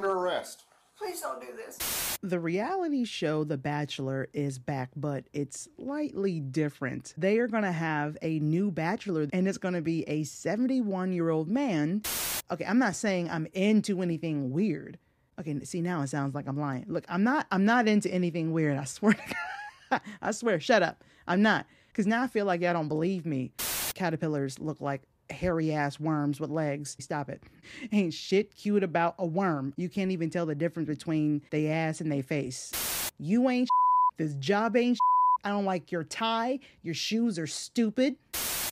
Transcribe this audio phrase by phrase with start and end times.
[0.00, 0.64] under arrest.
[0.96, 2.18] Please don't do this.
[2.22, 7.14] The reality show The Bachelor is back, but it's slightly different.
[7.16, 11.12] They are going to have a new bachelor, and it's going to be a 71
[11.12, 12.02] year old man.
[12.50, 14.98] Okay, I'm not saying I'm into anything weird.
[15.38, 16.84] Okay, see now it sounds like I'm lying.
[16.88, 17.46] Look, I'm not.
[17.50, 18.76] I'm not into anything weird.
[18.76, 19.16] I swear.
[20.22, 20.60] I swear.
[20.60, 21.04] Shut up.
[21.26, 21.66] I'm not.
[21.88, 23.52] Because now I feel like y'all don't believe me.
[23.94, 26.96] Caterpillars look like hairy ass worms with legs.
[27.00, 27.42] Stop it.
[27.92, 29.74] Ain't shit cute about a worm.
[29.76, 33.12] You can't even tell the difference between they ass and they face.
[33.18, 33.68] You ain't
[34.18, 34.98] this job ain't
[35.42, 36.58] I don't like your tie.
[36.82, 38.16] Your shoes are stupid.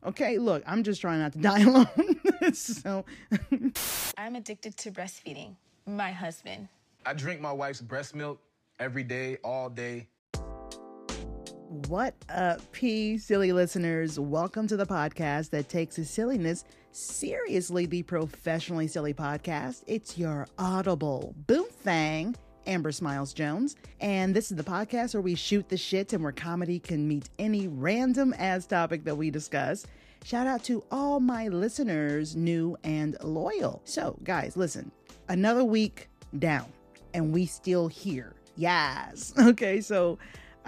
[0.04, 2.52] Okay, look, I'm just trying not to die alone.
[2.52, 3.04] so
[4.18, 5.54] I'm addicted to breastfeeding.
[5.86, 6.68] My husband.
[7.06, 8.38] I drink my wife's breast milk
[8.78, 10.08] every day, all day.
[11.70, 14.18] What up, P silly listeners?
[14.18, 19.84] Welcome to the podcast that takes his silliness seriously, the professionally silly podcast.
[19.86, 22.34] It's your audible boom thang,
[22.66, 23.76] Amber Smiles Jones.
[24.00, 27.28] And this is the podcast where we shoot the shit and where comedy can meet
[27.38, 29.84] any random ass topic that we discuss.
[30.24, 33.82] Shout out to all my listeners, new and loyal.
[33.84, 34.90] So, guys, listen,
[35.28, 36.64] another week down,
[37.12, 38.34] and we still here.
[38.56, 39.34] Yes.
[39.38, 40.18] Okay, so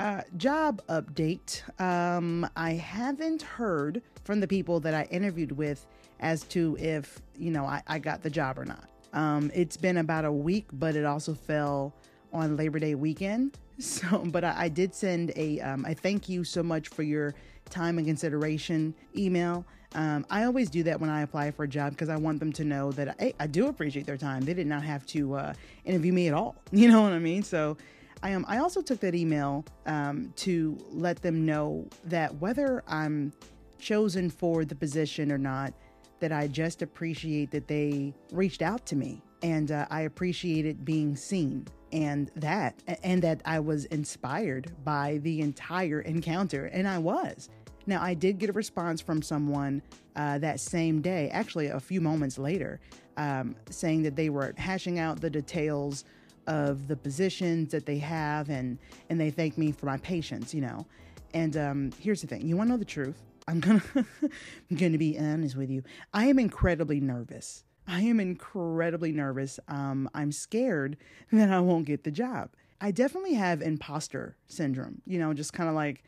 [0.01, 1.63] uh, job update.
[1.79, 5.87] Um, I haven't heard from the people that I interviewed with
[6.21, 8.89] as to if, you know, I, I got the job or not.
[9.13, 11.93] Um, it's been about a week, but it also fell
[12.33, 13.59] on Labor Day weekend.
[13.81, 17.35] So, but I, I did send a, um, I thank you so much for your
[17.71, 19.65] time and consideration email.
[19.95, 22.53] Um, I always do that when I apply for a job because I want them
[22.53, 24.43] to know that I, I do appreciate their time.
[24.43, 25.55] They did not have to uh,
[25.87, 26.57] interview me at all.
[26.73, 27.43] You know what I mean?
[27.43, 27.79] So
[28.23, 33.33] I um, I also took that email um, to let them know that whether I'm
[33.79, 35.73] chosen for the position or not,
[36.21, 41.17] that I just appreciate that they reached out to me and uh, I appreciated being
[41.17, 47.49] seen and that and that I was inspired by the entire encounter and I was.
[47.87, 49.83] Now I did get a response from someone
[50.15, 52.81] uh, that same day, actually a few moments later,
[53.17, 56.05] um, saying that they were hashing out the details
[56.51, 58.77] of the positions that they have and
[59.09, 60.85] and they thank me for my patience you know.
[61.33, 63.23] And um, here's the thing you want to know the truth?
[63.47, 65.83] I'm gonna i'm gonna be honest with you.
[66.13, 67.65] I am incredibly nervous.
[67.87, 69.61] I am incredibly nervous.
[69.69, 70.97] Um, i'm scared
[71.33, 72.51] that i won't get the job.
[72.83, 76.03] I definitely have imposter syndrome you know just kind of like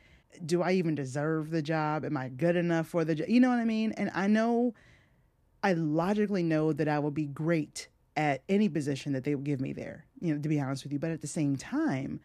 [0.46, 2.04] do i even deserve the job?
[2.04, 3.92] Am i good enough for the job you know what i mean?
[3.92, 4.74] And i know
[5.62, 9.60] i logically know that i will be great at any position that they would give
[9.60, 10.98] me there, you know, to be honest with you.
[10.98, 12.20] But at the same time,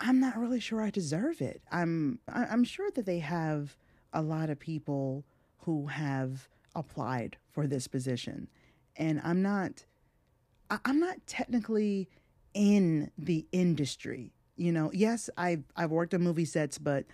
[0.00, 1.62] I'm not really sure I deserve it.
[1.70, 3.76] I'm I'm sure that they have
[4.12, 5.24] a lot of people
[5.58, 8.48] who have applied for this position,
[8.96, 9.84] and I'm not
[10.84, 12.08] I'm not technically
[12.52, 14.32] in the industry.
[14.56, 17.04] You know, yes, I've I've worked on movie sets, but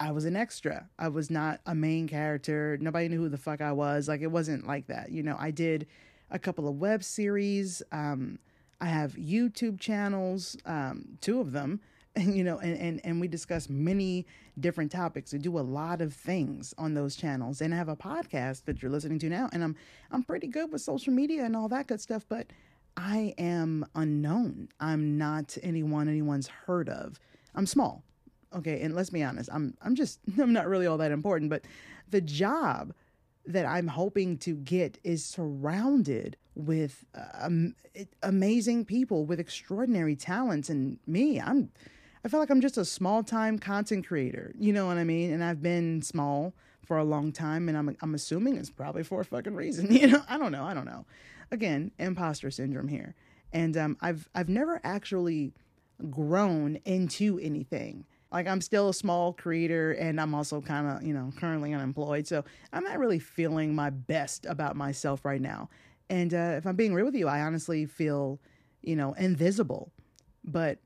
[0.00, 0.88] I was an extra.
[0.98, 2.76] I was not a main character.
[2.80, 4.08] Nobody knew who the fuck I was.
[4.08, 5.10] Like it wasn't like that.
[5.12, 5.86] You know, I did
[6.30, 7.82] a couple of web series.
[7.92, 8.38] Um,
[8.80, 11.80] I have YouTube channels, um, two of them,
[12.16, 14.26] and, you know, and, and, and we discuss many
[14.58, 15.32] different topics.
[15.32, 18.82] We do a lot of things on those channels, and I have a podcast that
[18.82, 19.48] you're listening to now.
[19.52, 19.76] And I'm
[20.10, 22.48] I'm pretty good with social media and all that good stuff, but
[22.96, 24.68] I am unknown.
[24.80, 27.20] I'm not anyone anyone's heard of.
[27.54, 28.02] I'm small,
[28.56, 28.80] okay.
[28.82, 31.50] And let's be honest, I'm I'm just I'm not really all that important.
[31.50, 31.64] But
[32.08, 32.94] the job
[33.46, 37.04] that I'm hoping to get is surrounded with
[37.34, 37.74] um,
[38.22, 40.68] amazing people with extraordinary talents.
[40.68, 41.70] And me, I'm,
[42.24, 44.52] I feel like I'm just a small time content creator.
[44.58, 45.32] You know what I mean?
[45.32, 46.52] And I've been small
[46.84, 49.92] for a long time, and I'm, I'm assuming it's probably for a fucking reason.
[49.92, 50.64] You know, I don't know.
[50.64, 51.06] I don't know.
[51.50, 53.14] Again, imposter syndrome here.
[53.52, 55.52] And um, I've, I've never actually
[56.10, 58.04] grown into anything.
[58.30, 62.26] Like I'm still a small creator and I'm also kind of, you know, currently unemployed.
[62.26, 65.70] So I'm not really feeling my best about myself right now.
[66.10, 68.38] And uh, if I'm being real with you, I honestly feel,
[68.82, 69.92] you know, invisible.
[70.44, 70.78] But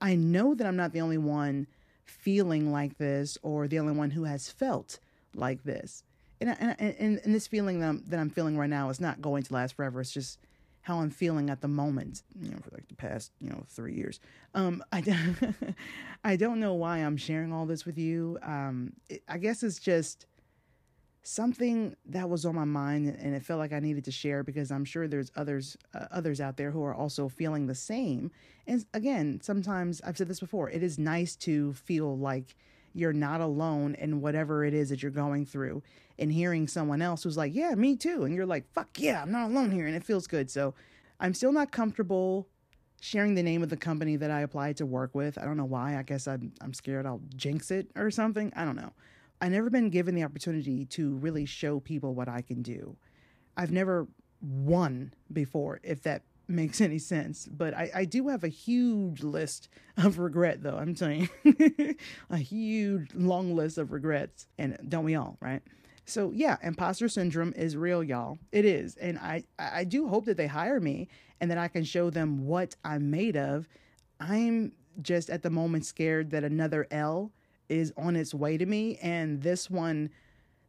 [0.00, 1.66] I know that I'm not the only one
[2.04, 4.98] feeling like this or the only one who has felt
[5.34, 6.04] like this.
[6.40, 9.22] And, and, and, and this feeling that I'm, that I'm feeling right now is not
[9.22, 10.00] going to last forever.
[10.00, 10.38] It's just
[10.82, 13.94] how I'm feeling at the moment, you know, for like the past, you know, three
[13.94, 14.20] years.
[14.54, 15.02] Um, I,
[16.24, 18.38] I don't know why I'm sharing all this with you.
[18.42, 20.26] Um, it, I guess it's just
[21.26, 24.70] something that was on my mind and it felt like I needed to share because
[24.70, 28.30] I'm sure there's others, uh, others out there who are also feeling the same.
[28.66, 32.54] And again, sometimes I've said this before, it is nice to feel like
[32.92, 35.82] you're not alone in whatever it is that you're going through
[36.18, 38.24] and hearing someone else who's like, yeah, me too.
[38.24, 39.86] And you're like, fuck yeah, I'm not alone here.
[39.86, 40.50] And it feels good.
[40.50, 40.74] So
[41.18, 42.48] I'm still not comfortable
[43.00, 45.38] sharing the name of the company that I applied to work with.
[45.38, 45.96] I don't know why.
[45.96, 48.52] I guess I'm, I'm scared I'll jinx it or something.
[48.54, 48.92] I don't know.
[49.40, 52.96] I've never been given the opportunity to really show people what I can do.
[53.56, 54.08] I've never
[54.40, 57.46] won before, if that makes any sense.
[57.46, 60.76] But I, I do have a huge list of regret, though.
[60.76, 61.94] I'm telling you,
[62.30, 64.46] a huge long list of regrets.
[64.58, 65.62] And don't we all, right?
[66.06, 68.38] So yeah, imposter syndrome is real, y'all.
[68.52, 68.96] It is.
[68.96, 71.08] And I, I do hope that they hire me
[71.40, 73.66] and that I can show them what I'm made of.
[74.20, 77.32] I'm just at the moment scared that another L
[77.68, 78.98] is on its way to me.
[79.02, 80.10] And this one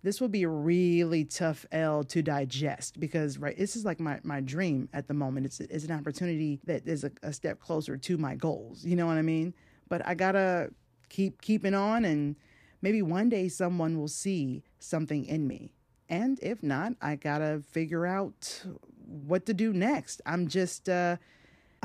[0.06, 4.19] this will be a really tough L to digest because right this is like my,
[4.24, 5.47] my dream at the moment.
[5.47, 8.86] It's it's an opportunity that is a, a step closer to my goals.
[8.86, 9.56] You know what I mean?
[9.89, 10.69] But I gotta
[11.09, 12.36] keep keeping on and
[12.83, 15.74] maybe one day someone will see something in me.
[16.07, 18.63] And if not, I gotta figure out
[19.07, 20.21] what to do next.
[20.27, 21.18] I'm just uh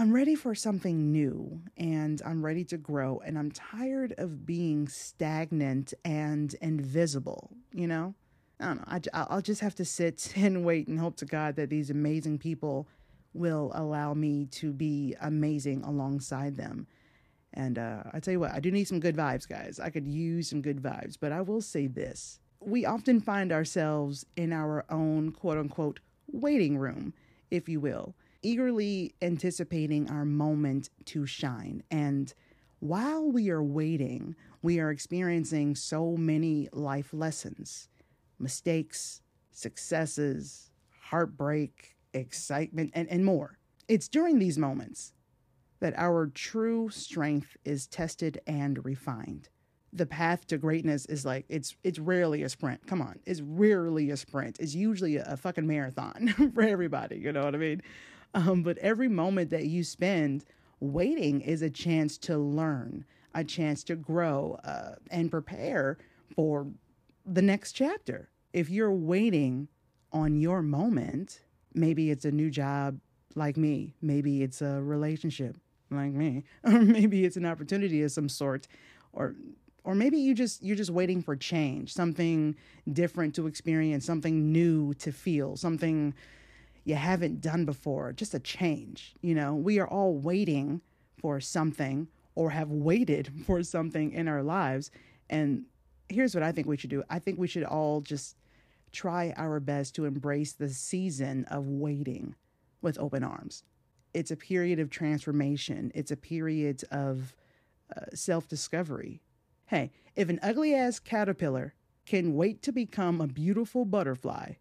[0.01, 4.89] I'm ready for something new and I'm ready to grow and I'm tired of being
[4.89, 8.15] stagnant and invisible, you know?
[8.59, 8.85] I don't know.
[9.13, 12.39] I, I'll just have to sit and wait and hope to God that these amazing
[12.39, 12.89] people
[13.35, 16.87] will allow me to be amazing alongside them.
[17.53, 19.79] And uh, I tell you what, I do need some good vibes, guys.
[19.79, 22.41] I could use some good vibes, but I will say this.
[22.59, 27.13] We often find ourselves in our own quote unquote waiting room,
[27.51, 31.83] if you will eagerly anticipating our moment to shine.
[31.91, 32.33] And
[32.81, 37.89] while we are waiting, we are experiencing so many life lessons,
[38.39, 40.71] mistakes, successes,
[41.11, 43.59] heartbreak, excitement, and, and more.
[43.89, 45.13] It's during these moments
[45.81, 49.49] that our true strength is tested and refined.
[49.93, 52.87] The path to greatness is like it's it's rarely a sprint.
[52.87, 54.61] Come on, it's rarely a sprint.
[54.61, 57.19] It's usually a, a fucking marathon for everybody.
[57.19, 57.83] You know what I mean?
[58.35, 60.45] Um, but every moment that you spend
[60.81, 63.05] waiting is a chance to learn,
[63.35, 65.99] a chance to grow, uh, and prepare
[66.35, 66.69] for
[67.27, 68.31] the next chapter.
[68.53, 69.69] If you're waiting
[70.13, 71.41] on your moment,
[71.75, 72.99] maybe it's a new job
[73.35, 75.57] like me, maybe it's a relationship
[75.91, 78.67] like me, or maybe it's an opportunity of some sort,
[79.13, 79.35] or
[79.83, 82.55] or maybe you just you're just waiting for change, something
[82.93, 86.15] different to experience, something new to feel, something
[86.85, 89.15] you haven't done before, just a change.
[89.21, 90.81] You know, we are all waiting
[91.19, 94.91] for something or have waited for something in our lives.
[95.29, 95.65] And
[96.09, 98.37] here's what I think we should do I think we should all just
[98.93, 102.35] try our best to embrace the season of waiting
[102.83, 103.63] with open arms.
[104.13, 107.35] It's a period of transformation, it's a period of
[107.97, 109.23] uh, self discovery.
[109.67, 111.75] Hey, if an ugly ass caterpillar
[112.07, 114.55] can wait to become a beautiful butterfly,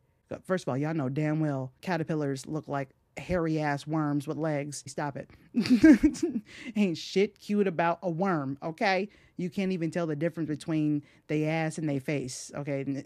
[0.43, 2.89] First of all, y'all know damn well caterpillars look like
[3.19, 4.83] hairy ass worms with legs.
[4.87, 5.29] Stop it.
[6.75, 9.09] Ain't shit cute about a worm, okay?
[9.37, 12.85] You can't even tell the difference between the ass and their face, okay?
[12.87, 13.03] all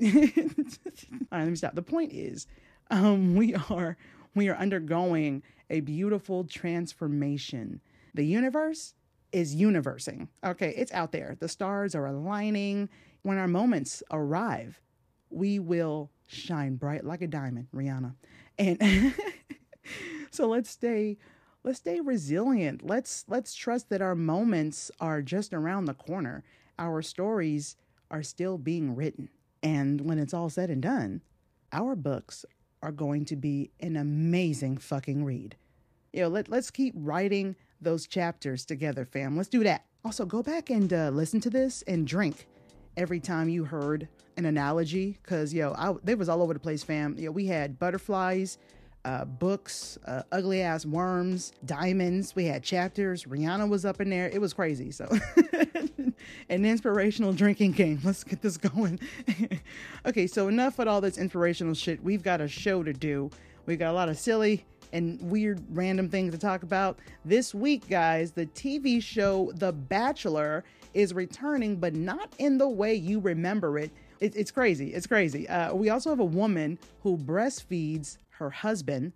[1.32, 1.76] right, let me stop.
[1.76, 2.48] The point is,
[2.92, 3.98] um, we are
[4.36, 7.82] we are undergoing a beautiful transformation.
[8.14, 8.94] The universe
[9.32, 10.30] is universing.
[10.44, 11.36] Okay, it's out there.
[11.40, 12.90] The stars are aligning.
[13.24, 14.82] When our moments arrive,
[15.34, 18.14] we will shine bright like a diamond, Rihanna.
[18.58, 19.14] And
[20.32, 21.18] so let's stay
[21.64, 22.86] let's stay resilient.
[22.86, 26.44] Let's let's trust that our moments are just around the corner.
[26.78, 27.76] Our stories
[28.12, 29.30] are still being written.
[29.62, 31.22] And when it's all said and done,
[31.72, 32.46] our books
[32.82, 35.56] are going to be an amazing fucking read.
[36.12, 39.38] You know, let, let's keep writing those chapters together, fam.
[39.38, 39.86] Let's do that.
[40.04, 42.46] Also, go back and uh, listen to this and drink
[42.98, 44.08] every time you heard
[44.38, 47.18] an analogy because yo I, they was all over the place fam.
[47.18, 48.58] Yo we had butterflies
[49.06, 52.36] uh, books uh, ugly ass worms diamonds.
[52.36, 53.26] We had chapters.
[53.26, 54.30] Rihanna was up in there.
[54.30, 55.10] It was crazy so.
[56.50, 58.00] An inspirational drinking game.
[58.04, 59.00] Let's get this going.
[60.06, 62.04] Okay so enough with all this inspirational shit.
[62.04, 63.30] We've got a show to do.
[63.66, 67.00] We got a lot of silly and weird random things to talk about.
[67.24, 72.94] This week guys the tv show the bachelor is returning but not in the way
[72.94, 73.92] you remember it
[74.24, 74.94] it, it's crazy.
[74.94, 75.50] It's crazy.
[75.50, 79.12] Uh, we also have a woman who breastfeeds her husband.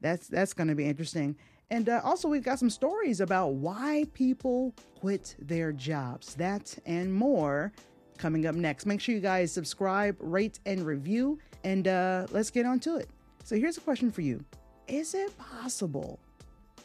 [0.00, 1.36] That's that's going to be interesting.
[1.70, 6.34] And uh, also, we've got some stories about why people quit their jobs.
[6.34, 7.72] That and more
[8.16, 8.84] coming up next.
[8.84, 11.38] Make sure you guys subscribe, rate, and review.
[11.62, 13.08] And uh, let's get on to it.
[13.44, 14.44] So, here's a question for you
[14.88, 16.18] Is it possible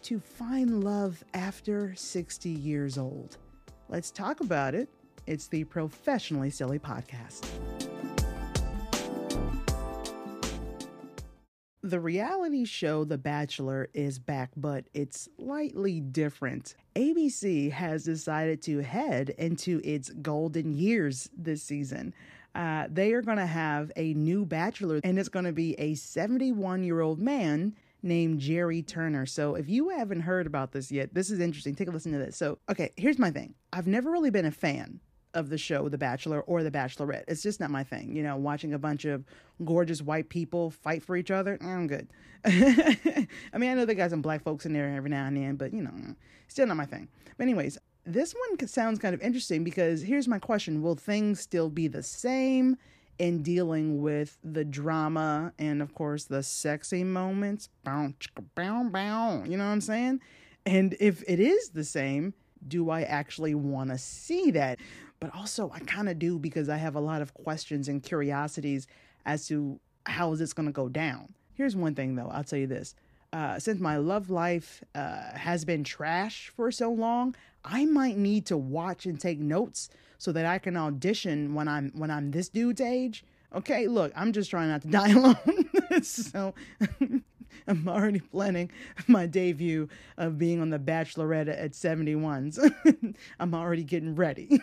[0.03, 3.37] to find love after 60 years old?
[3.93, 4.89] Let's talk about it
[5.27, 7.45] it's the Professionally Silly Podcast.
[11.83, 16.75] The reality show The Bachelor is back, but it's slightly different.
[16.95, 22.15] ABC has decided to head into its golden years this season.
[22.55, 25.93] Uh, they are going to have a new bachelor, and it's going to be a
[25.93, 29.25] 71 year old man named Gerry Turner.
[29.25, 31.73] So if you haven't heard about this yet, this is interesting.
[31.73, 32.37] Take a listen to this.
[32.37, 34.99] So, okay, here's my thing I've never really been a fan
[35.33, 37.23] of the show The Bachelor or The Bachelorette.
[37.27, 38.15] It's just not my thing.
[38.15, 39.25] You know, watching a bunch of
[39.65, 42.07] gorgeous white people fight for each other, mm, I'm good.
[42.45, 45.55] I mean, I know they got some black folks in there every now and then,
[45.55, 45.91] but you know,
[46.47, 47.07] still not my thing.
[47.37, 51.69] But anyways, this one sounds kind of interesting because here's my question: Will things still
[51.69, 52.77] be the same
[53.19, 57.69] in dealing with the drama and, of course, the sexy moments?
[57.83, 58.13] Bow,
[58.55, 59.43] bow, bow.
[59.45, 60.19] You know what I'm saying?
[60.65, 62.33] And if it is the same,
[62.67, 64.79] do I actually want to see that?
[65.23, 68.87] but also I kind of do because I have a lot of questions and curiosities
[69.25, 71.33] as to how is this going to go down.
[71.53, 72.93] Here's one thing though, I'll tell you this.
[73.31, 78.45] Uh, since my love life uh, has been trash for so long, I might need
[78.47, 82.49] to watch and take notes so that I can audition when I'm when I'm this
[82.49, 83.23] dude's age.
[83.53, 86.03] Okay, look, I'm just trying not to die alone.
[86.03, 86.53] so
[87.67, 88.71] I'm already planning
[89.07, 93.15] my debut of being on The Bachelorette at 71s.
[93.39, 94.59] I'm already getting ready.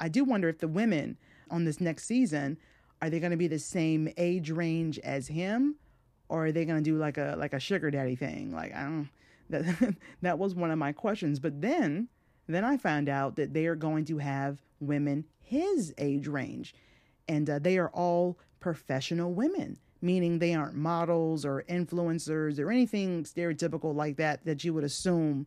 [0.00, 1.18] I do wonder if the women
[1.50, 2.58] on this next season
[3.02, 5.76] are they going to be the same age range as him
[6.28, 8.52] or are they going to do like a like a sugar daddy thing?
[8.52, 9.08] Like I don't
[9.50, 11.38] that that was one of my questions.
[11.38, 12.08] But then
[12.46, 16.74] then I found out that they are going to have women his age range
[17.28, 23.24] and uh, they are all professional women meaning they aren't models or influencers or anything
[23.24, 25.46] stereotypical like that that you would assume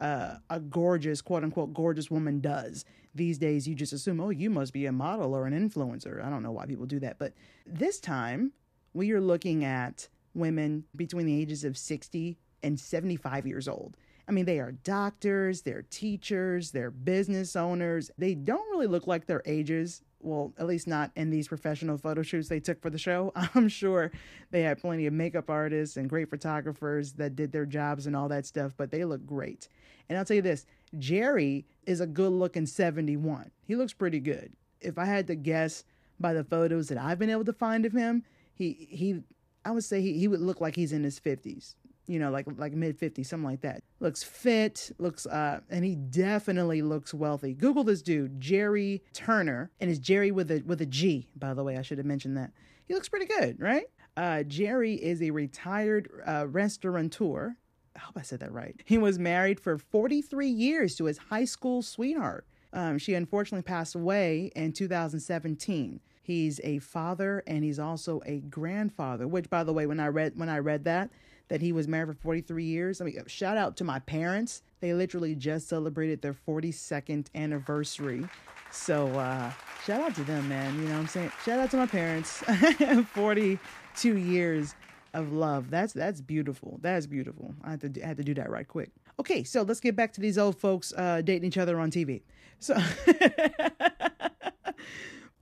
[0.00, 2.84] uh, a gorgeous, quote unquote, gorgeous woman does.
[3.14, 6.24] These days, you just assume, oh, you must be a model or an influencer.
[6.24, 7.18] I don't know why people do that.
[7.18, 7.34] But
[7.66, 8.52] this time,
[8.94, 13.96] we are looking at women between the ages of 60 and 75 years old.
[14.28, 18.10] I mean, they are doctors, they're teachers, they're business owners.
[18.18, 22.22] They don't really look like their ages well, at least not in these professional photo
[22.22, 23.32] shoots they took for the show.
[23.54, 24.10] I'm sure
[24.50, 28.28] they had plenty of makeup artists and great photographers that did their jobs and all
[28.28, 29.68] that stuff, but they look great.
[30.08, 30.66] And I'll tell you this
[30.98, 33.50] Gerry is a good looking 71.
[33.66, 34.52] He looks pretty good.
[34.80, 35.84] If I had to guess
[36.18, 39.22] by the photos that I've been able to find of him, he, he,
[39.64, 41.74] I would say he, he would look like he's in his 50s
[42.08, 43.82] you know, like like mid 50s, something like that.
[44.00, 47.54] Looks fit, looks uh and he definitely looks wealthy.
[47.54, 51.62] Google this dude, Gerry Turner, and it's Gerry with a with a G, by the
[51.62, 51.76] way.
[51.76, 52.52] I should have mentioned that.
[52.86, 53.84] He looks pretty good, right?
[54.16, 57.56] Uh, Gerry is a retired uh, restaurateur.
[57.94, 58.80] I hope I said that right.
[58.84, 62.46] He was married for 43 years to his high school sweetheart.
[62.72, 66.00] Um, she unfortunately passed away in 2017.
[66.22, 69.26] He's a father and he's also a grandfather.
[69.26, 71.10] Which, by the way, when I read when I read that,
[71.48, 73.00] that he was married for 43 years.
[73.00, 74.62] I mean, shout out to my parents.
[74.80, 78.26] They literally just celebrated their 42nd anniversary.
[78.70, 79.50] So, uh,
[79.84, 80.74] shout out to them, man.
[80.76, 81.32] You know what I'm saying?
[81.44, 82.30] Shout out to my parents.
[83.14, 84.74] 42 years
[85.14, 85.70] of love.
[85.70, 86.78] That's that's beautiful.
[86.82, 87.54] That's beautiful.
[87.64, 88.90] I had to I had to do that right quick.
[89.18, 92.22] Okay, so let's get back to these old folks uh, dating each other on TV.
[92.60, 92.74] So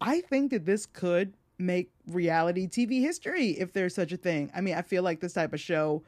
[0.01, 4.51] I think that this could make reality TV history if there's such a thing.
[4.55, 6.03] I mean, I feel like this type of show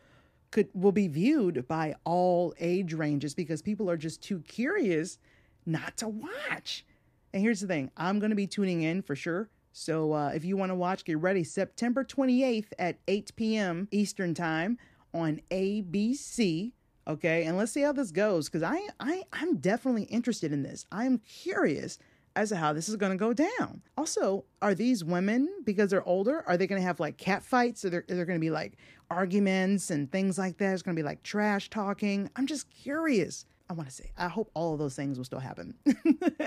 [0.51, 5.19] could will be viewed by all age ranges because people are just too curious
[5.67, 6.85] not to watch.
[7.33, 9.51] And here's the thing, I'm going to be tuning in for sure.
[9.73, 11.45] So uh, if you want to watch, get ready.
[11.45, 13.89] September 28th at 8 p.m.
[13.91, 14.79] Eastern Time
[15.13, 16.73] on ABC.
[17.07, 20.85] Okay, and let's see how this goes because I, I I'm definitely interested in this.
[20.93, 21.99] I'm curious
[22.39, 23.83] as to how this is going to go down.
[23.97, 27.83] Also, are these women, because they're older, are they going to have like cat fights?
[27.83, 28.75] They're, they're going to be like
[29.11, 30.73] arguments and things like that?
[30.73, 32.31] It's going to be like trash talking.
[32.37, 33.45] I'm just curious.
[33.69, 35.75] I want to say, I hope all of those things will still happen.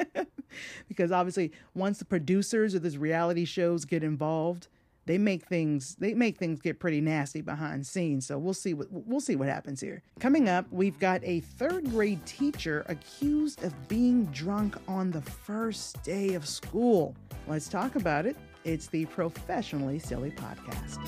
[0.88, 4.70] because obviously, once the producers of these reality shows get involved,
[5.06, 8.26] they make things they make things get pretty nasty behind scenes.
[8.26, 10.04] So we'll see what we'll see what happens here.
[10.20, 16.02] Coming up we've got a third grade teacher accused of being drunk on the first
[16.04, 17.16] day of school.
[17.48, 18.36] Let's talk about it.
[18.64, 21.00] It's the professionally silly podcast.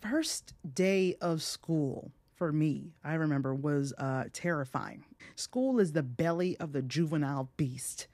[0.00, 5.04] First day of school for me, I remember, was uh, terrifying.
[5.34, 8.06] School is the belly of the juvenile beast.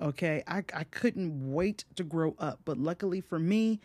[0.00, 3.80] Okay, I, I couldn't wait to grow up, but luckily for me,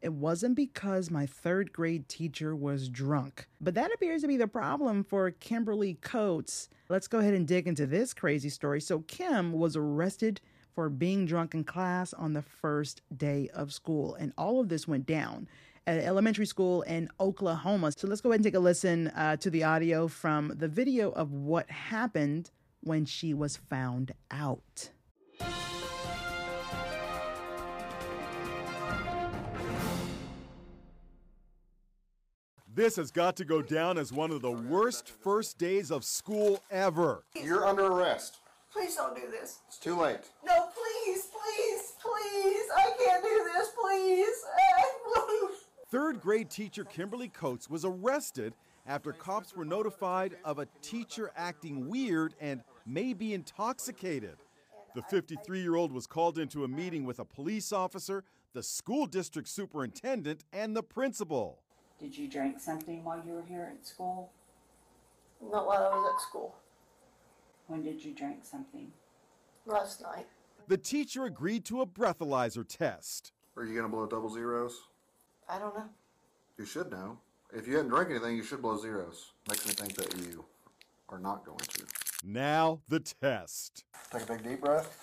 [0.00, 3.48] it wasn't because my third grade teacher was drunk.
[3.60, 6.68] But that appears to be the problem for Kimberly Coates.
[6.88, 8.80] Let's go ahead and dig into this crazy story.
[8.80, 10.40] So, Kim was arrested
[10.78, 14.14] for being drunk in class on the first day of school.
[14.14, 15.48] And all of this went down
[15.96, 17.92] elementary school in Oklahoma.
[17.92, 21.10] So let's go ahead and take a listen uh, to the audio from the video
[21.10, 24.90] of what happened when she was found out.
[32.74, 36.62] This has got to go down as one of the worst first days of school
[36.70, 37.24] ever.
[37.34, 38.38] You're under arrest.
[38.72, 39.58] Please don't do this.
[39.66, 40.30] It's too late.
[40.44, 42.66] No, please, please, please.
[42.76, 44.36] I can't do this, please.
[45.90, 48.52] Third grade teacher Kimberly Coates was arrested
[48.86, 54.36] after cops were notified of a teacher acting weird and may be intoxicated.
[54.94, 59.06] The 53 year old was called into a meeting with a police officer, the school
[59.06, 61.60] district superintendent, and the principal.
[61.98, 64.30] Did you drink something while you were here at school?
[65.40, 66.56] Not while I was at school.
[67.66, 68.92] When did you drink something?
[69.64, 70.26] Last night.
[70.66, 73.32] The teacher agreed to a breathalyzer test.
[73.56, 74.88] Are you gonna blow double zeros?
[75.48, 75.88] I don't know.
[76.58, 77.18] You should know.
[77.52, 79.32] If you hadn't drank anything, you should blow zeros.
[79.48, 80.44] Makes me think that you
[81.08, 81.84] are not going to.
[82.24, 83.84] Now, the test.
[84.12, 84.96] Take a big deep breath.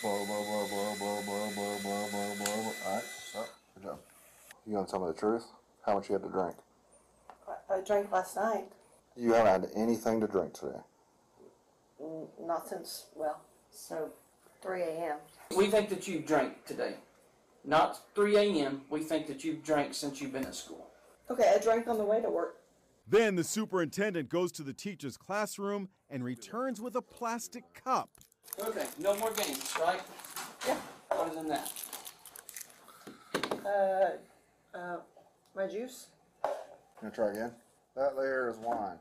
[0.00, 2.44] Blow, blow, blow, blow, blow, blow, blow, blow, blow, blow.
[2.44, 2.72] blow.
[2.86, 3.48] All right, stop.
[3.74, 3.98] Good job.
[4.66, 5.44] You gonna tell me the truth?
[5.84, 6.54] How much you had to drink?
[7.48, 8.66] I, I drank last night.
[9.16, 10.78] You haven't had anything to drink today.
[12.40, 13.40] Not since, well,
[13.70, 14.10] so
[14.62, 15.16] 3 a.m.
[15.56, 16.94] We think that you've drank today.
[17.68, 18.80] Not 3 a.m.
[18.88, 20.88] We think that you've drank since you've been at school.
[21.30, 22.56] Okay, I drank on the way to work.
[23.06, 28.08] Then the superintendent goes to the teacher's classroom and returns with a plastic cup.
[28.58, 30.00] Okay, no more games, right?
[30.66, 30.78] Yeah.
[31.10, 31.72] What is in that?
[33.66, 34.96] Uh, uh,
[35.54, 36.06] my juice?
[37.02, 37.52] Gonna try again?
[37.94, 38.96] That there is wine.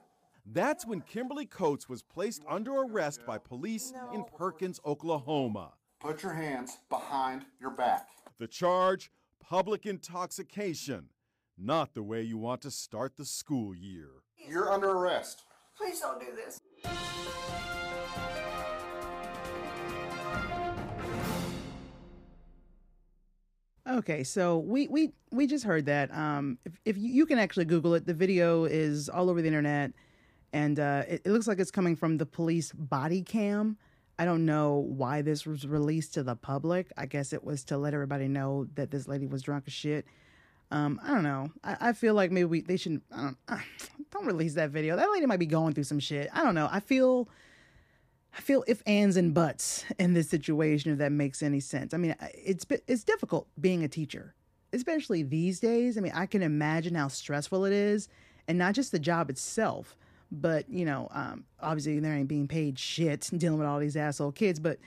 [0.45, 5.71] That's when Kimberly Coates was placed under arrest by police in Perkins, Oklahoma.
[6.01, 8.09] Put your hands behind your back.
[8.39, 9.09] The charge
[9.41, 11.09] public intoxication.
[11.57, 14.09] Not the way you want to start the school year.
[14.47, 15.43] You're under arrest.
[15.75, 16.59] Please don't do this.
[23.89, 26.13] Okay, so we we we just heard that.
[26.13, 29.47] Um, if, if you, you can actually Google it, the video is all over the
[29.47, 29.93] internet,
[30.53, 33.77] and uh, it, it looks like it's coming from the police body cam.
[34.19, 36.91] I don't know why this was released to the public.
[36.97, 40.05] I guess it was to let everybody know that this lady was drunk as shit.
[40.71, 41.51] Um, I don't know.
[41.63, 43.03] I, I feel like maybe we they shouldn't.
[43.11, 43.37] I don't,
[44.11, 44.95] don't release that video.
[44.95, 46.29] That lady might be going through some shit.
[46.33, 46.67] I don't know.
[46.71, 47.29] I feel.
[48.35, 51.93] I feel if ands and buts in this situation, if that makes any sense.
[51.93, 54.33] I mean, it's it's difficult being a teacher,
[54.73, 55.97] especially these days.
[55.97, 58.09] I mean, I can imagine how stressful it is,
[58.47, 59.95] and not just the job itself,
[60.31, 64.31] but you know, um, obviously they ain't being paid shit dealing with all these asshole
[64.31, 64.79] kids, but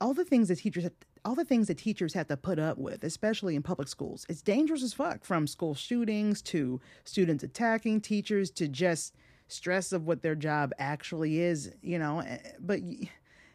[0.00, 0.92] all the things that teachers have,
[1.24, 4.42] all the things that teachers have to put up with, especially in public schools, it's
[4.42, 5.24] dangerous as fuck.
[5.24, 9.14] From school shootings to students attacking teachers to just
[9.48, 12.22] stress of what their job actually is, you know.
[12.60, 13.08] But you,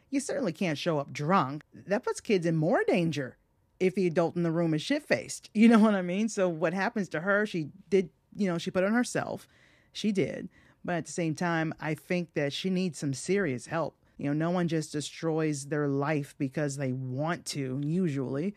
[0.10, 1.64] you certainly can't show up drunk.
[1.74, 3.38] That puts kids in more danger
[3.80, 5.50] if the adult in the room is shit faced.
[5.56, 6.30] You know what I mean?
[6.30, 7.46] So what happens to her?
[7.46, 9.48] She did, you know, she put on herself.
[9.92, 10.50] She did.
[10.86, 13.96] But at the same time, I think that she needs some serious help.
[14.18, 18.54] You know, no one just destroys their life because they want to, usually.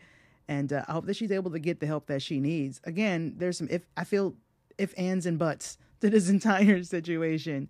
[0.47, 2.79] And uh, I hope that she's able to get the help that she needs.
[2.83, 4.35] Again, there's some if I feel
[4.77, 7.69] if ands and buts to this entire situation.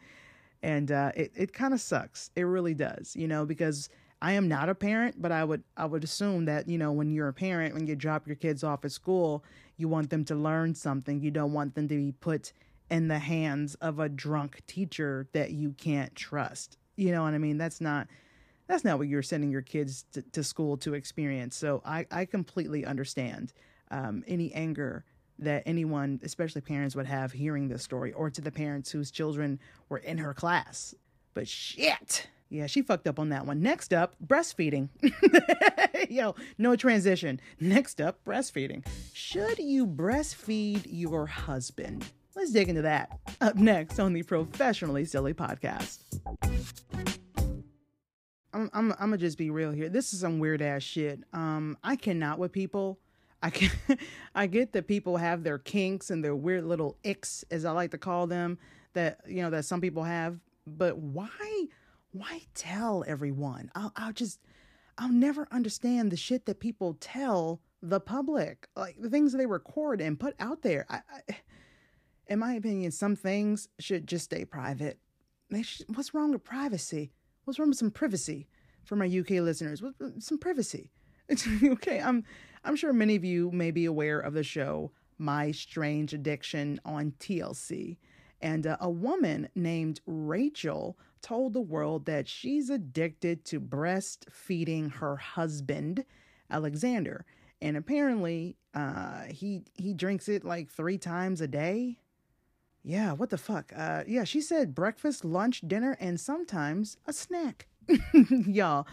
[0.64, 2.32] And uh, it, it kind of sucks.
[2.36, 3.90] It really does, you know, because
[4.22, 7.12] I am not a parent, but I would I would assume that, you know, when
[7.12, 9.44] you're a parent, when you drop your kids off at school,
[9.78, 11.22] you want them to learn something.
[11.22, 12.54] You don't want them to be put
[12.90, 16.78] in the hands of a drunk teacher that you can't trust.
[16.96, 17.58] You know what I mean?
[17.58, 18.08] That's not
[18.68, 21.56] that's not what you're sending your kids to, to school to experience.
[21.56, 23.54] So I, I completely understand
[23.92, 25.06] um, any anger
[25.40, 29.60] that anyone, especially parents, would have hearing this story, or to the parents whose children
[29.88, 30.94] were in her class.
[31.34, 32.28] But shit.
[32.50, 33.62] Yeah, she fucked up on that one.
[33.62, 34.90] Next up, breastfeeding.
[36.10, 37.42] Yo, no transition.
[37.60, 38.86] Next up, breastfeeding.
[39.14, 42.06] Should you breastfeed your husband?
[42.38, 43.20] Let's dig into that.
[43.42, 46.04] Up next on the Professionally Silly podcast.
[48.54, 49.90] I'm, I'm, I'm gonna just be real here.
[49.90, 51.24] This is some weird ass shit.
[51.34, 53.00] Um, I cannot with people.
[53.42, 53.72] I can,
[54.36, 57.90] I get that people have their kinks and their weird little icks, as I like
[57.90, 58.60] to call them,
[58.94, 60.40] that you know that some people have.
[60.68, 61.66] But why,
[62.12, 63.72] why tell everyone?
[63.74, 64.40] I'll, I'll just,
[65.00, 70.02] I'll never understand the shit that people tell the public, like the things they record
[70.02, 70.86] and put out there.
[70.88, 71.38] I, I,
[72.30, 75.00] in my opinion, some things should just stay private.
[75.50, 77.12] What's wrong with privacy?
[77.46, 78.48] What's wrong with some privacy?
[78.88, 80.92] for my UK listeners with some privacy.
[81.64, 82.24] okay, I'm
[82.64, 87.14] I'm sure many of you may be aware of the show My Strange Addiction on
[87.20, 87.98] TLC.
[88.42, 95.18] And uh, a woman named Rachel told the world that she's addicted to breastfeeding her
[95.18, 96.06] husband,
[96.50, 97.26] Alexander.
[97.62, 102.00] And apparently, uh, he he drinks it like three times a day.
[102.84, 103.74] Yeah, what the fuck?
[103.76, 107.68] Uh, yeah, she said breakfast, lunch, dinner, and sometimes a snack.
[108.48, 108.88] Y'all,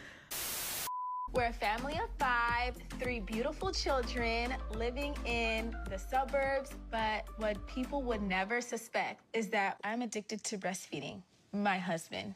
[1.32, 6.70] We're a family of five, three beautiful children living in the suburbs.
[6.90, 12.34] But what people would never suspect is that I'm addicted to breastfeeding my husband.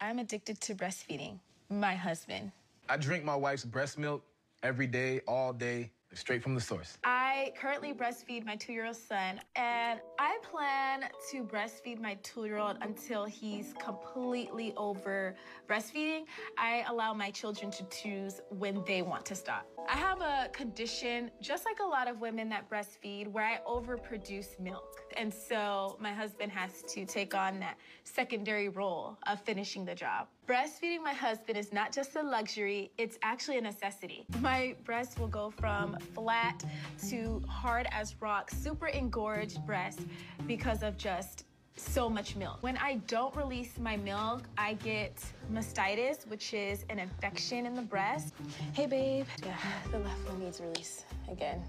[0.00, 1.38] I'm addicted to breastfeeding
[1.70, 2.52] my husband.
[2.88, 4.22] I drink my wife's breast milk
[4.62, 6.98] every day, all day, straight from the source.
[7.04, 7.23] I
[7.56, 12.58] currently breastfeed my two year old son, and I plan to breastfeed my two year
[12.58, 15.34] old until he's completely over
[15.68, 16.24] breastfeeding.
[16.58, 19.66] I allow my children to choose when they want to stop.
[19.88, 24.58] I have a condition, just like a lot of women that breastfeed, where I overproduce
[24.58, 25.02] milk.
[25.16, 30.28] And so my husband has to take on that secondary role of finishing the job.
[30.46, 34.26] Breastfeeding my husband is not just a luxury, it's actually a necessity.
[34.40, 36.62] My breast will go from flat
[37.08, 40.00] to hard as rock, super engorged breast
[40.46, 41.44] because of just
[41.76, 42.58] so much milk.
[42.60, 45.16] When I don't release my milk, I get
[45.52, 48.32] mastitis, which is an infection in the breast.
[48.72, 49.26] Hey, babe.
[49.44, 49.56] Yeah,
[49.90, 51.62] the left one needs release again.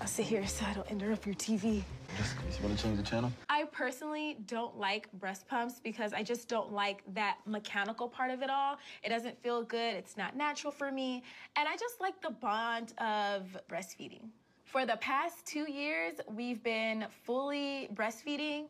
[0.00, 1.82] I'll sit here so I don't interrupt your TV.
[2.16, 3.32] Just, you want to change the channel?
[3.48, 8.42] I personally don't like breast pumps because I just don't like that mechanical part of
[8.42, 8.76] it all.
[9.02, 11.22] It doesn't feel good, it's not natural for me,
[11.56, 14.28] and I just like the bond of breastfeeding.
[14.64, 18.66] For the past two years, we've been fully breastfeeding,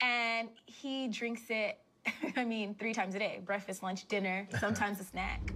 [0.00, 1.78] and he drinks it,
[2.36, 5.52] I mean, three times a day breakfast, lunch, dinner, sometimes a snack.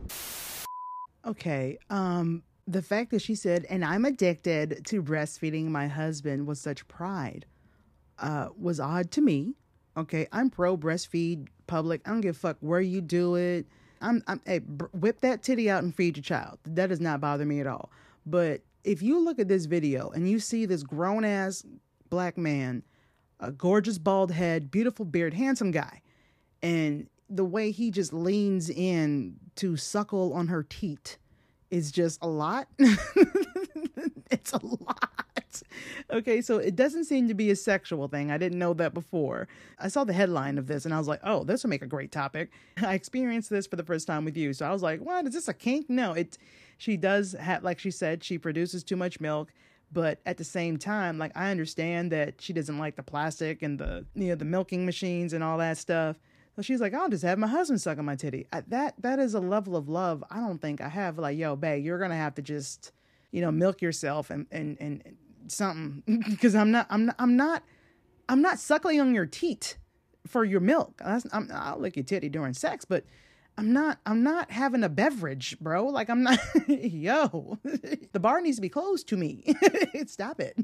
[1.26, 1.78] Okay.
[1.90, 6.86] Um, the fact that she said, and I'm addicted to breastfeeding my husband with such
[6.86, 7.46] pride,
[8.18, 9.54] uh, was odd to me.
[9.96, 10.28] Okay.
[10.32, 12.00] I'm pro breastfeed public.
[12.06, 13.66] I don't give a fuck where you do it.
[14.00, 16.58] I'm, I'm, hey, whip that titty out and feed your child.
[16.64, 17.90] That does not bother me at all.
[18.24, 21.64] But if you look at this video and you see this grown ass
[22.08, 22.82] black man,
[23.40, 26.02] a gorgeous bald head, beautiful beard, handsome guy,
[26.62, 31.18] and the way he just leans in to suckle on her teat
[31.70, 32.68] is just a lot.
[34.30, 35.62] it's a lot.
[36.10, 38.30] Okay, so it doesn't seem to be a sexual thing.
[38.30, 39.48] I didn't know that before.
[39.78, 41.86] I saw the headline of this and I was like, oh, this will make a
[41.86, 42.50] great topic.
[42.84, 44.52] I experienced this for the first time with you.
[44.52, 45.26] So I was like, what?
[45.26, 45.88] Is this a kink?
[45.88, 46.38] No, it
[46.78, 49.52] she does have like she said, she produces too much milk.
[49.92, 53.78] But at the same time, like I understand that she doesn't like the plastic and
[53.78, 56.16] the you know the milking machines and all that stuff.
[56.62, 58.46] She's like, I'll just have my husband suck on my titty.
[58.52, 61.18] I, that that is a level of love I don't think I have.
[61.18, 62.92] Like, yo, babe, you're gonna have to just,
[63.30, 65.16] you know, milk yourself and and and
[65.48, 67.62] something because I'm not I'm not I'm not
[68.28, 69.76] I'm not suckling on your teat
[70.26, 71.00] for your milk.
[71.04, 73.04] That's, I'm, I'll lick your titty during sex, but
[73.58, 75.86] I'm not I'm not having a beverage, bro.
[75.86, 77.58] Like I'm not yo.
[77.64, 79.54] the bar needs to be closed to me.
[80.06, 80.56] Stop it.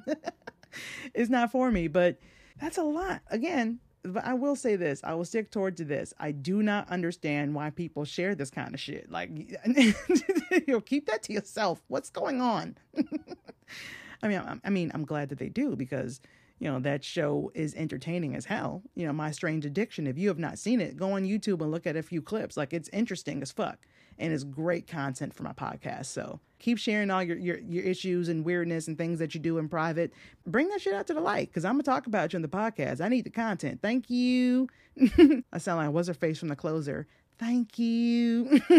[1.15, 2.19] it's not for me, but
[2.61, 3.23] that's a lot.
[3.31, 3.81] Again,
[4.12, 5.01] but I will say this.
[5.05, 6.12] I will stick toward to this.
[6.19, 9.11] I do not understand why people share this kind of shit.
[9.11, 9.31] Like
[10.66, 11.83] you keep that to yourself.
[11.88, 12.77] What's going on?
[14.23, 16.21] I mean, I, I mean, I'm glad that they do because
[16.59, 18.83] you know that show is entertaining as hell.
[18.95, 20.07] You know, My Strange Addiction.
[20.07, 22.57] If you have not seen it, go on YouTube and look at a few clips.
[22.57, 23.79] Like it's interesting as fuck,
[24.19, 26.07] and it's great content for my podcast.
[26.07, 29.59] So keep sharing all your your, your issues and weirdness and things that you do
[29.59, 30.12] in private.
[30.47, 32.49] Bring that shit out to the light because I'm gonna talk about you in the
[32.49, 33.01] podcast.
[33.01, 33.81] I need the content.
[33.83, 34.69] Thank you.
[35.53, 37.07] I sound like what's her face from the closer.
[37.38, 38.61] Thank you.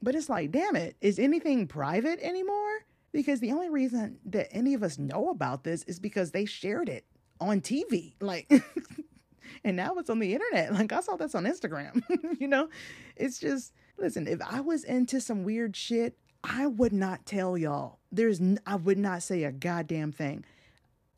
[0.00, 2.84] but it's like, damn it, is anything private anymore?
[3.12, 6.88] Because the only reason that any of us know about this is because they shared
[6.88, 7.04] it
[7.40, 8.14] on TV.
[8.20, 8.50] Like,
[9.64, 10.72] and now it's on the internet.
[10.74, 12.02] Like, I saw this on Instagram.
[12.40, 12.68] you know,
[13.16, 17.98] it's just, listen, if I was into some weird shit, I would not tell y'all.
[18.12, 20.44] There's, n- I would not say a goddamn thing.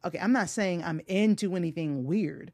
[0.04, 2.52] Okay, I'm not saying I'm into anything weird.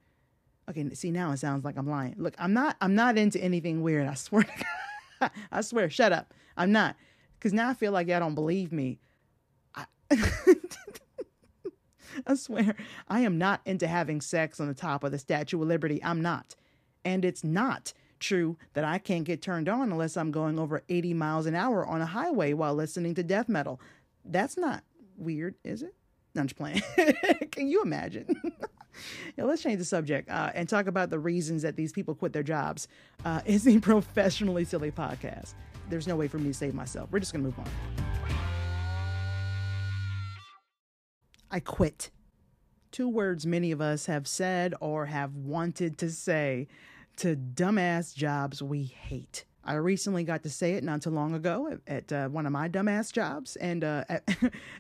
[0.69, 2.15] Okay, see now it sounds like I'm lying.
[2.17, 2.77] Look, I'm not.
[2.81, 4.07] I'm not into anything weird.
[4.07, 4.47] I swear.
[5.53, 5.91] I swear.
[5.91, 6.33] Shut up.
[6.57, 6.97] I'm not.
[7.39, 8.99] Because now I feel like y'all don't believe me.
[12.27, 12.75] I, swear,
[13.09, 16.03] I am not into having sex on the top of the Statue of Liberty.
[16.03, 16.55] I'm not.
[17.05, 21.15] And it's not true that I can't get turned on unless I'm going over 80
[21.15, 23.81] miles an hour on a highway while listening to death metal.
[24.25, 24.83] That's not
[25.17, 25.95] weird, is it?
[26.35, 26.83] No, I'm just playing.
[27.51, 28.41] Can you imagine?
[29.37, 32.33] Yeah, let's change the subject uh, and talk about the reasons that these people quit
[32.33, 32.87] their jobs.
[33.25, 35.55] Uh, it's a professionally silly podcast.
[35.91, 37.09] There's no way for me to save myself.
[37.11, 38.14] We're just going to move on.
[41.55, 42.11] I quit.
[42.91, 46.67] Two words many of us have said or have wanted to say
[47.19, 49.45] to dumbass jobs we hate.
[49.63, 52.51] I recently got to say it not too long ago at, at uh, one of
[52.51, 53.55] my dumbass jobs.
[53.55, 54.29] And uh, at,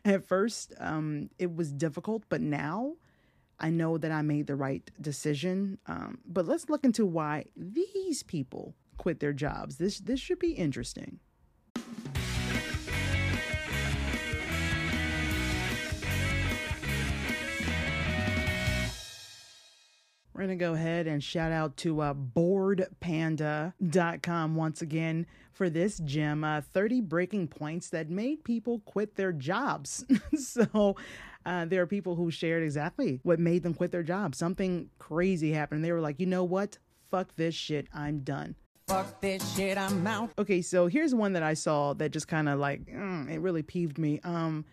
[0.04, 2.94] at first, um, it was difficult, but now
[3.60, 5.78] I know that I made the right decision.
[5.86, 9.76] Um, but let's look into why these people quit their jobs.
[9.76, 11.20] This this should be interesting.
[20.34, 25.98] We're going to go ahead and shout out to uh, boredpanda.com once again for this
[25.98, 30.04] gem uh, 30 breaking points that made people quit their jobs.
[30.36, 30.96] so,
[31.46, 34.34] uh, there are people who shared exactly what made them quit their job.
[34.34, 35.84] Something crazy happened.
[35.84, 36.78] They were like, you know what?
[37.12, 37.86] Fuck this shit.
[37.94, 38.56] I'm done.
[38.88, 39.78] Fuck this shit.
[39.78, 40.30] I'm out.
[40.36, 43.62] Okay, so here's one that I saw that just kind of like, mm, it really
[43.62, 44.18] peeved me.
[44.24, 44.64] Um,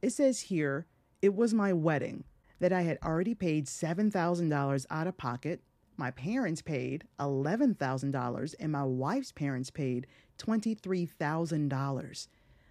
[0.00, 0.86] It says here,
[1.20, 2.24] it was my wedding
[2.60, 5.62] that I had already paid $7,000 out of pocket.
[5.96, 10.06] My parents paid $11,000 and my wife's parents paid
[10.38, 12.28] $23,000.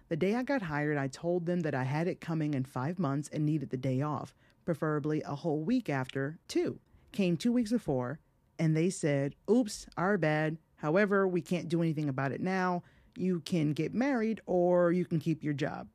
[0.08, 2.98] The day I got hired, I told them that I had it coming in five
[2.98, 6.80] months and needed the day off, preferably a whole week after, too.
[7.12, 8.18] Came two weeks before,
[8.58, 10.58] and they said, Oops, our bad.
[10.76, 12.82] However, we can't do anything about it now.
[13.16, 15.88] You can get married or you can keep your job.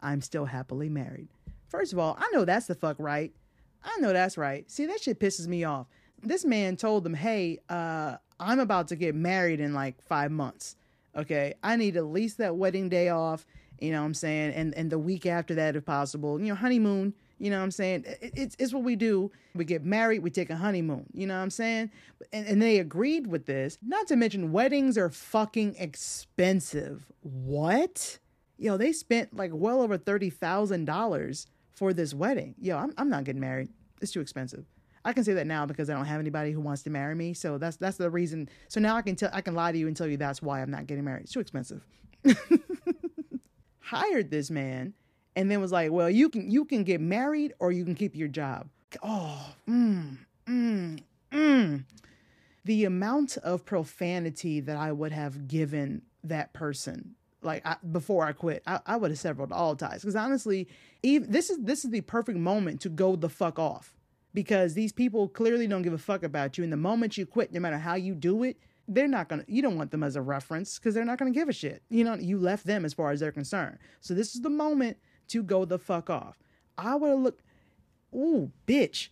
[0.00, 1.28] I'm still happily married.
[1.68, 3.32] First of all, I know that's the fuck right.
[3.82, 4.70] I know that's right.
[4.70, 5.86] See, that shit pisses me off.
[6.22, 10.76] This man told them, hey, uh, I'm about to get married in like five months.
[11.16, 11.54] Okay.
[11.62, 13.46] I need at least that wedding day off.
[13.80, 14.52] You know what I'm saying?
[14.52, 16.38] And and the week after that, if possible.
[16.38, 17.14] You know, honeymoon.
[17.38, 18.04] You know what I'm saying?
[18.06, 19.32] It, it's, it's what we do.
[19.54, 21.06] We get married, we take a honeymoon.
[21.14, 21.90] You know what I'm saying?
[22.34, 23.78] And, and they agreed with this.
[23.82, 27.06] Not to mention, weddings are fucking expensive.
[27.22, 28.18] What?
[28.58, 31.46] Yo, they spent like well over $30,000
[31.80, 32.54] for this wedding.
[32.60, 33.70] Yo, I'm, I'm not getting married.
[34.02, 34.66] It's too expensive.
[35.02, 37.32] I can say that now because I don't have anybody who wants to marry me.
[37.32, 38.50] So that's that's the reason.
[38.68, 40.60] So now I can tell I can lie to you and tell you that's why
[40.60, 41.22] I'm not getting married.
[41.22, 41.80] It's too expensive.
[43.80, 44.92] Hired this man
[45.34, 48.14] and then was like, "Well, you can you can get married or you can keep
[48.14, 48.68] your job."
[49.02, 51.84] Oh, mm, mm, mm.
[52.66, 58.32] The amount of profanity that I would have given that person like I, before I
[58.32, 60.00] quit, I, I would have severed all ties.
[60.02, 60.68] Because honestly,
[61.02, 63.94] even this is this is the perfect moment to go the fuck off.
[64.32, 66.64] Because these people clearly don't give a fuck about you.
[66.64, 69.44] And the moment you quit, no matter how you do it, they're not gonna.
[69.48, 71.82] You don't want them as a reference because they're not gonna give a shit.
[71.88, 73.78] You know, you left them as far as they're concerned.
[74.00, 74.98] So this is the moment
[75.28, 76.38] to go the fuck off.
[76.76, 77.42] I would have looked.
[78.14, 79.08] Ooh, bitch.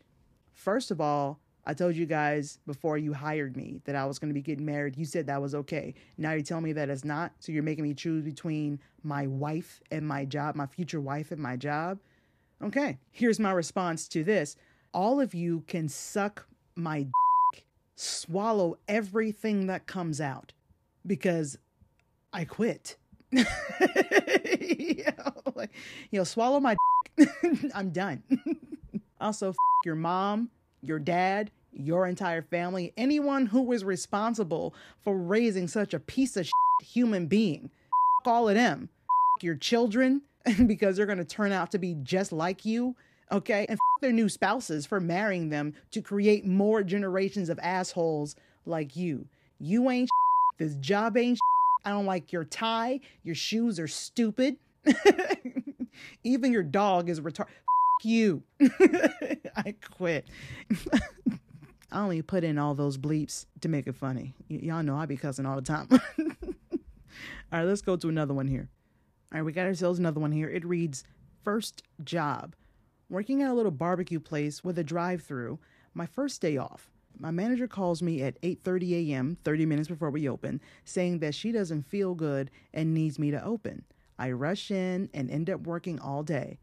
[0.53, 4.31] First of all, I told you guys before you hired me that I was going
[4.31, 4.97] to be getting married.
[4.97, 5.93] You said that was okay.
[6.17, 7.33] Now you're telling me that it's not.
[7.41, 11.39] So you're making me choose between my wife and my job, my future wife and
[11.41, 11.99] my job.
[12.65, 12.97] Okay.
[13.11, 14.57] Here's my response to this.
[14.95, 17.03] All of you can suck my
[17.53, 20.55] dick, swallow everything that comes out
[21.07, 21.59] because
[22.33, 22.97] I quit.
[23.31, 23.45] you,
[26.13, 26.77] know, swallow my
[27.19, 27.29] dick.
[27.75, 28.23] I'm done.
[29.21, 29.53] also,
[29.85, 30.49] your mom,
[30.81, 36.49] your dad, your entire family, anyone who was responsible for raising such a piece of
[36.83, 37.71] human being.
[38.27, 38.91] all of them.
[39.41, 40.23] your children
[40.67, 42.97] because they're going to turn out to be just like you.
[43.33, 43.67] Okay.
[43.69, 48.37] And their new spouses for marrying them to create more generations of assholes
[48.67, 49.29] like you.
[49.59, 50.11] You ain't
[50.59, 51.39] this job ain't
[51.85, 53.01] I don't like your tie.
[53.23, 54.57] Your shoes are stupid.
[56.25, 57.47] Even your dog is retarded.
[58.03, 58.43] you.
[59.57, 60.29] I quit.
[61.91, 64.35] I only put in all those bleeps to make it funny.
[64.51, 65.89] Y- y'all know I be cussing all the time.
[65.91, 65.99] all
[67.53, 68.69] right, let's go to another one here.
[69.33, 70.49] All right, we got ourselves another one here.
[70.49, 71.05] It reads
[71.43, 72.55] First job.
[73.09, 75.59] Working at a little barbecue place with a drive through,
[75.95, 76.91] my first day off.
[77.19, 81.51] My manager calls me at 8:30 a.m., 30 minutes before we open, saying that she
[81.51, 83.85] doesn't feel good and needs me to open.
[84.19, 86.59] I rush in and end up working all day.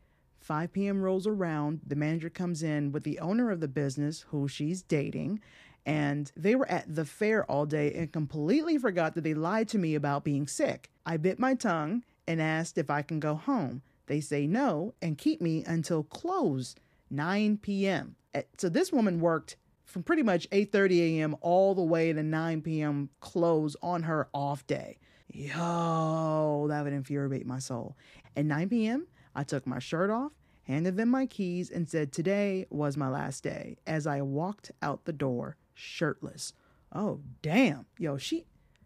[0.45, 1.01] 5 p.m.
[1.01, 1.81] rolls around.
[1.87, 5.39] The manager comes in with the owner of the business, who she's dating,
[5.87, 9.79] and they were at the fair all day and completely forgot that they lied to
[9.79, 10.91] me about being sick.
[11.03, 13.81] I bit my tongue and asked if I can go home.
[14.05, 16.75] They say no and keep me until close,
[17.09, 18.15] 9 p.m.
[18.35, 21.35] Eh, so this woman worked from pretty much 8:30 a.m.
[21.41, 23.09] all the way to 9 p.m.
[23.19, 24.99] close on her off day.
[25.27, 27.97] Yo, that would infuriate my soul.
[28.37, 30.31] At 9 p.m., I took my shirt off
[30.65, 35.05] handed them my keys, and said today was my last day as I walked out
[35.05, 36.53] the door shirtless.
[36.93, 37.85] Oh, damn.
[37.97, 38.45] Yo, she.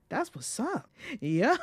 [0.09, 0.89] That's what's up.
[1.21, 1.55] Yo,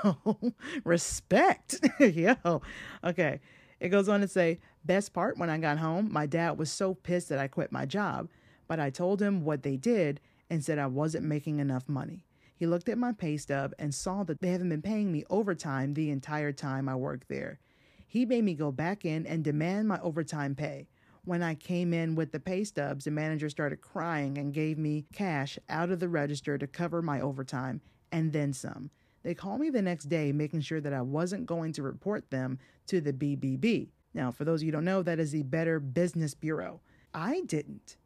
[0.85, 1.81] respect.
[2.01, 2.62] Yo.
[3.05, 3.40] Okay.
[3.81, 6.94] It goes on to say, best part when I got home, my dad was so
[6.94, 8.29] pissed that I quit my job,
[8.68, 12.25] but I told him what they did and said I wasn't making enough money.
[12.55, 15.92] He looked at my pay stub and saw that they haven't been paying me overtime
[15.92, 17.59] the entire time I worked there.
[18.07, 20.88] He made me go back in and demand my overtime pay.
[21.25, 25.07] When I came in with the pay stubs, the manager started crying and gave me
[25.12, 27.81] cash out of the register to cover my overtime
[28.12, 28.90] and then some.
[29.25, 32.61] They called me the next day, making sure that I wasn't going to report them
[32.87, 33.88] to the BBB.
[34.14, 36.81] Now, for those of you don't know, that is the Better Business Bureau.
[37.12, 37.97] I didn't,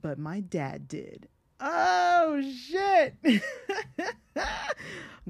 [0.00, 1.28] but my dad did.
[1.60, 3.14] Oh, shit.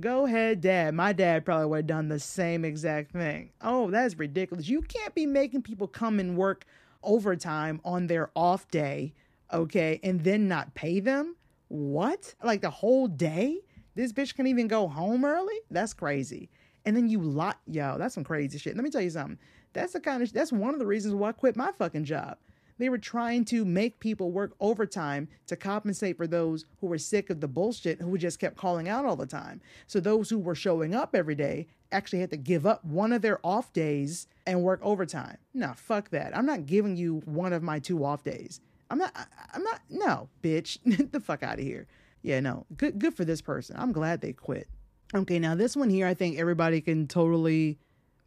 [0.00, 0.94] Go ahead, dad.
[0.94, 3.50] My dad probably would have done the same exact thing.
[3.60, 4.68] Oh, that's ridiculous.
[4.68, 6.64] You can't be making people come and work
[7.02, 9.14] overtime on their off day,
[9.52, 11.34] okay, and then not pay them.
[11.68, 12.34] What?
[12.42, 13.60] Like the whole day?
[13.96, 15.58] This bitch can even go home early?
[15.70, 16.48] That's crazy.
[16.84, 18.76] And then you lot, yo, that's some crazy shit.
[18.76, 19.38] Let me tell you something.
[19.72, 22.38] That's the kind of, that's one of the reasons why I quit my fucking job.
[22.80, 27.28] They were trying to make people work overtime to compensate for those who were sick
[27.28, 29.60] of the bullshit who just kept calling out all the time.
[29.86, 33.20] So those who were showing up every day actually had to give up one of
[33.20, 35.36] their off days and work overtime.
[35.52, 36.34] No, fuck that.
[36.34, 38.62] I'm not giving you one of my two off days.
[38.90, 39.14] I'm not
[39.52, 40.78] I'm not no, bitch.
[41.12, 41.86] The fuck out of here.
[42.22, 42.64] Yeah, no.
[42.78, 43.76] Good good for this person.
[43.78, 44.68] I'm glad they quit.
[45.14, 47.78] Okay, now this one here I think everybody can totally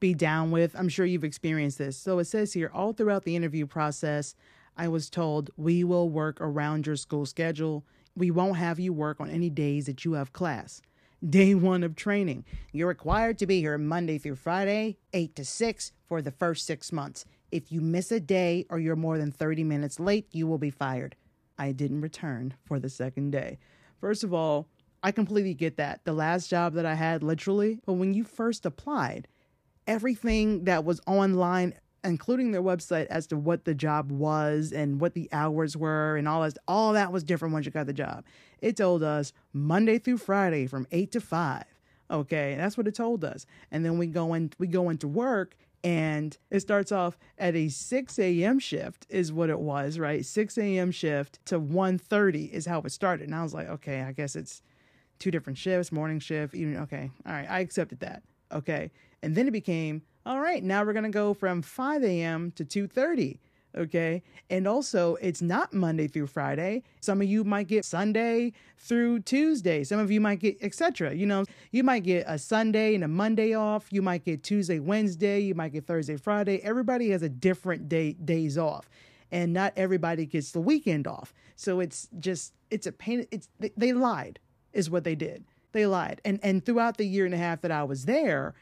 [0.03, 0.75] be down with.
[0.77, 1.95] I'm sure you've experienced this.
[1.95, 4.35] So it says here all throughout the interview process,
[4.75, 7.85] I was told we will work around your school schedule.
[8.13, 10.81] We won't have you work on any days that you have class.
[11.25, 12.43] Day one of training.
[12.73, 16.91] You're required to be here Monday through Friday, 8 to 6 for the first six
[16.91, 17.23] months.
[17.49, 20.69] If you miss a day or you're more than 30 minutes late, you will be
[20.69, 21.15] fired.
[21.57, 23.57] I didn't return for the second day.
[24.01, 24.67] First of all,
[25.01, 26.03] I completely get that.
[26.03, 29.29] The last job that I had, literally, but when you first applied,
[29.87, 35.13] everything that was online, including their website as to what the job was and what
[35.13, 38.25] the hours were and all that, all that was different once you got the job.
[38.61, 41.65] It told us Monday through Friday from eight to five.
[42.11, 43.45] Okay, that's what it told us.
[43.71, 47.67] And then we go in, we go into work and it starts off at a
[47.67, 48.59] 6 a.m.
[48.59, 50.25] shift is what it was, right?
[50.25, 50.91] 6 a.m.
[50.91, 53.27] shift to 1.30 is how it started.
[53.27, 54.61] And I was like, okay, I guess it's
[55.19, 57.11] two different shifts, morning shift, even okay.
[57.25, 58.23] All right, I accepted that.
[58.53, 58.91] Okay.
[59.21, 62.51] And then it became, all right, now we're going to go from 5 a.m.
[62.55, 63.39] to 2.30.
[63.75, 64.21] Okay.
[64.49, 66.83] And also, it's not Monday through Friday.
[67.01, 69.83] Some of you might get Sunday through Tuesday.
[69.83, 71.15] Some of you might get etc.
[71.15, 73.87] You know, you might get a Sunday and a Monday off.
[73.91, 75.39] You might get Tuesday, Wednesday.
[75.39, 76.59] You might get Thursday, Friday.
[76.63, 78.89] Everybody has a different day days off.
[79.31, 81.33] And not everybody gets the weekend off.
[81.55, 83.25] So it's just, it's a pain.
[83.31, 84.37] It's, they, they lied,
[84.73, 85.43] is what they did.
[85.73, 86.21] They lied.
[86.23, 88.55] And, and throughout the year and a half that I was there,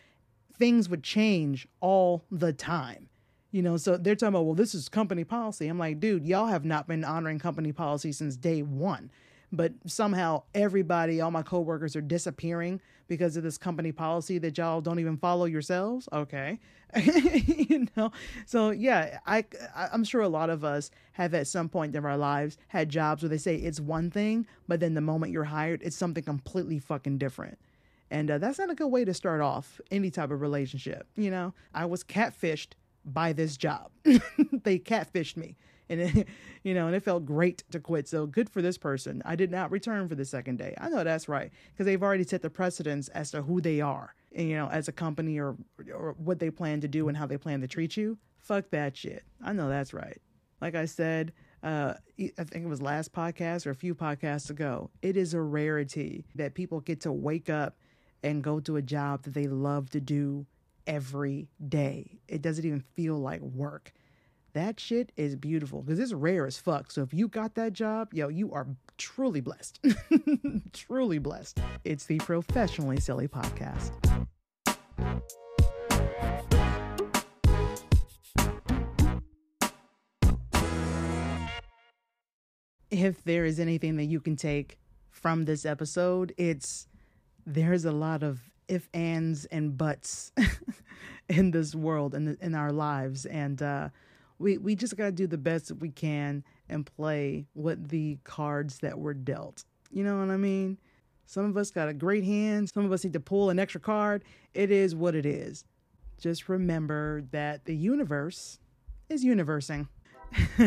[0.58, 3.10] things would change all the time.
[3.52, 5.67] You know, so they're talking about, well, this is company policy.
[5.67, 9.12] I'm like, dude, y'all have not been honoring company policy since day one.
[9.52, 14.80] But somehow everybody, all my coworkers are disappearing because of this company policy that y'all
[14.80, 16.08] don't even follow yourselves.
[16.14, 16.60] Okay.
[17.04, 18.12] you know,
[18.46, 22.18] so yeah, I, I'm sure a lot of us have at some point in our
[22.18, 25.82] lives had jobs where they say it's one thing, but then the moment you're hired,
[25.84, 27.58] it's something completely fucking different.
[28.10, 31.08] And uh, that's not a good way to start off any type of relationship.
[31.16, 32.74] You know, I was catfished
[33.06, 33.90] by this job.
[34.04, 35.56] they catfished me.
[35.92, 36.28] And it,
[36.64, 38.08] you know, and it felt great to quit.
[38.08, 39.22] So good for this person.
[39.26, 40.74] I did not return for the second day.
[40.80, 44.16] I know that's right because they've already set the precedence as to who they are,
[44.32, 45.56] you know, as a company or
[45.94, 48.18] or what they plan to do and how they plan to treat you.
[48.40, 49.24] Fuck that shit.
[49.44, 50.20] I know that's right.
[50.62, 54.90] Like I said, uh, I think it was last podcast or a few podcasts ago.
[55.02, 57.78] It is a rarity that people get to wake up
[58.24, 60.46] and go to a job that they love to do
[60.88, 62.20] every day.
[62.28, 63.94] It doesn't even feel like work.
[64.54, 66.92] That shit is beautiful because it's rare as fuck.
[66.92, 69.80] So if you got that job, yo, you are truly blessed.
[70.74, 71.60] truly blessed.
[71.86, 73.91] It's the Professionally Silly Podcast.
[82.89, 84.78] If there is anything that you can take
[85.12, 86.88] from this episode, it's
[87.45, 90.34] there's a lot of if ands and buts
[91.30, 93.89] in this world and in, in our lives and uh,
[94.42, 98.18] we we just got to do the best that we can and play with the
[98.24, 100.78] cards that were dealt you know what i mean
[101.26, 103.80] some of us got a great hand some of us need to pull an extra
[103.80, 104.24] card
[104.54, 105.64] it is what it is
[106.22, 108.60] just remember that the universe
[109.10, 109.88] is universing.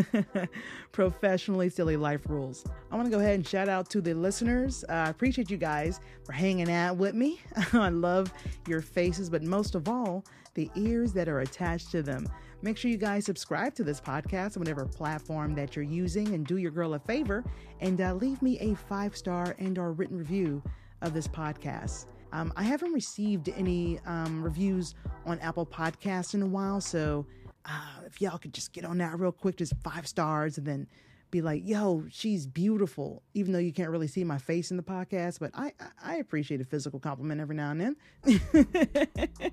[0.91, 2.65] Professionally silly life rules.
[2.91, 4.83] I want to go ahead and shout out to the listeners.
[4.89, 7.39] Uh, I appreciate you guys for hanging out with me.
[7.73, 8.31] I love
[8.67, 12.27] your faces, but most of all, the ears that are attached to them.
[12.61, 16.45] Make sure you guys subscribe to this podcast on whatever platform that you're using and
[16.45, 17.43] do your girl a favor
[17.79, 20.63] and uh, leave me a five star and or written review
[21.01, 22.07] of this podcast.
[22.31, 24.95] Um, I haven't received any um, reviews
[25.25, 27.25] on Apple Podcasts in a while, so
[27.65, 30.87] uh, if y'all could just get on that real quick, just five stars, and then
[31.35, 34.83] be like, "Yo, she's beautiful," even though you can't really see my face in the
[34.83, 35.39] podcast.
[35.39, 35.73] But I
[36.03, 37.95] I appreciate a physical compliment every now and then.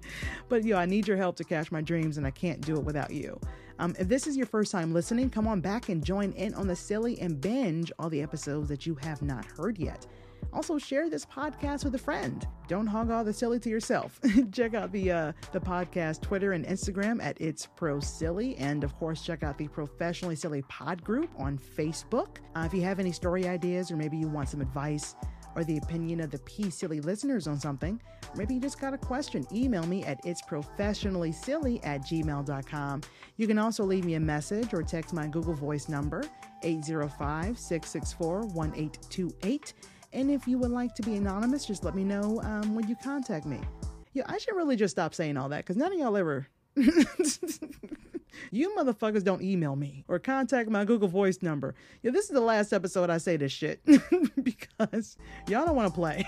[0.49, 2.85] but yo, I need your help to cash my dreams, and I can't do it
[2.85, 3.41] without you.
[3.79, 6.69] Um, if this is your first time listening, come on back and join in on
[6.69, 10.07] the silly and binge all the episodes that you have not heard yet.
[10.53, 12.47] Also, share this podcast with a friend.
[12.69, 14.21] Don't hog all the silly to yourself.
[14.53, 18.97] check out the uh, the podcast Twitter and Instagram at It's Pro Silly, and of
[18.99, 22.39] course, check out the Professionally Silly Pod group on Facebook.
[22.55, 25.15] Uh, if you have any story ideas, or maybe you want some advice
[25.55, 28.01] or the opinion of the P Silly listeners on something,
[28.37, 33.03] maybe you just got a question, email me at it's professionally silly at gmail.com.
[33.37, 36.23] You can also leave me a message or text my Google Voice number,
[36.63, 39.75] 805 664 1828.
[40.13, 42.97] And if you would like to be anonymous, just let me know um, when you
[43.03, 43.61] contact me.
[44.13, 46.47] Yeah, I should really just stop saying all that because none of y'all ever.
[48.51, 51.75] you motherfuckers don't email me or contact my Google Voice number.
[52.03, 53.81] Yeah, this is the last episode I say this shit
[54.43, 55.17] because
[55.49, 56.25] y'all don't want to play.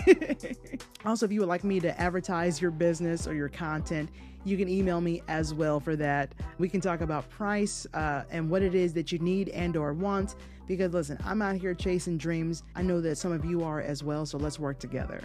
[1.05, 4.09] also, if you would like me to advertise your business or your content,
[4.45, 6.33] you can email me as well for that.
[6.57, 9.93] We can talk about price uh, and what it is that you need and or
[9.93, 10.35] want
[10.67, 12.63] because listen, I'm out here chasing dreams.
[12.75, 15.21] I know that some of you are as well, so let's work together.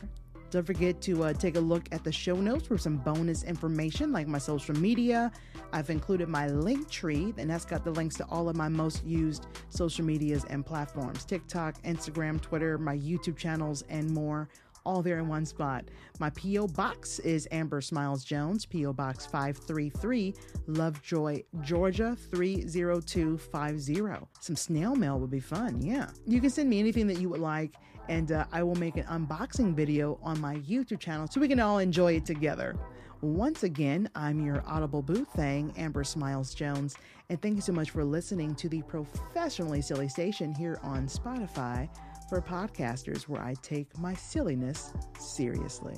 [0.50, 4.10] Don't forget to uh, take a look at the show notes for some bonus information
[4.10, 5.30] like my social media.
[5.72, 9.04] I've included my link tree, and that's got the links to all of my most
[9.04, 14.48] used social medias and platforms TikTok, Instagram, Twitter, my YouTube channels, and more
[14.84, 15.84] all there in one spot.
[16.18, 16.68] My P.O.
[16.68, 18.92] Box is Amber Smiles Jones, P.O.
[18.92, 20.34] Box 533,
[20.66, 24.26] Lovejoy, Georgia 30250.
[24.40, 26.08] Some snail mail would be fun, yeah.
[26.26, 27.74] You can send me anything that you would like,
[28.08, 31.60] and uh, I will make an unboxing video on my YouTube channel so we can
[31.60, 32.76] all enjoy it together.
[33.22, 36.96] Once again, I'm your Audible Boo thing, Amber Smiles Jones,
[37.28, 41.88] and thank you so much for listening to the Professionally Silly Station here on Spotify
[42.30, 45.96] for podcasters where I take my silliness seriously.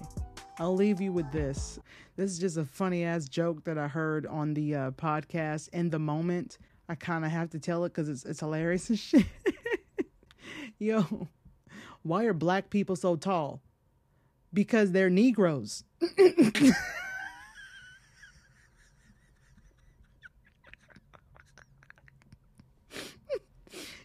[0.58, 1.78] I'll leave you with this.
[2.16, 5.90] This is just a funny ass joke that I heard on the uh, podcast in
[5.90, 6.56] the moment.
[6.88, 9.26] I kind of have to tell it because it's, it's hilarious and shit.
[10.78, 11.28] Yo,
[12.02, 13.60] why are black people so tall?
[14.54, 15.84] Because they're Negroes.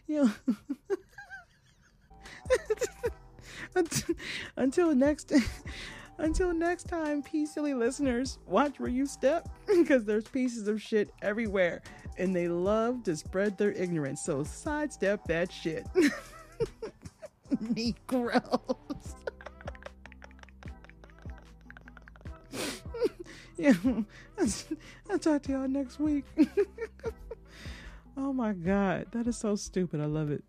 [0.06, 0.28] Yo.
[4.56, 5.32] until next
[6.18, 8.38] until next time peace silly listeners.
[8.46, 11.82] Watch where you step because there's pieces of shit everywhere
[12.16, 14.22] and they love to spread their ignorance.
[14.22, 15.86] So sidestep that shit.
[17.60, 18.42] Negroes.
[23.56, 23.72] Yeah
[25.10, 26.24] i'll talk to y'all next week.
[28.16, 30.00] Oh my god that is so stupid.
[30.00, 30.44] I love it